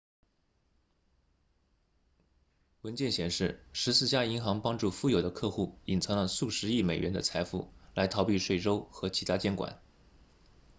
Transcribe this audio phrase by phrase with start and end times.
[2.81, 9.79] 文件显示十四家银行帮助富有的客户隐藏了数十亿美元的财富来逃避税收和其它监管